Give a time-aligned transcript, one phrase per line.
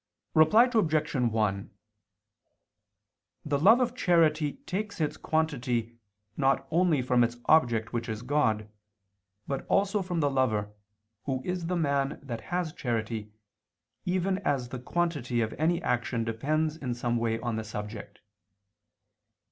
[0.33, 1.13] Reply Obj.
[1.15, 1.71] 1:
[3.45, 5.99] The love of charity takes its quantity
[6.35, 8.67] not only from its object which is God,
[9.45, 10.73] but also from the lover,
[11.25, 13.31] who is the man that has charity,
[14.03, 18.21] even as the quantity of any action depends in some way on the subject.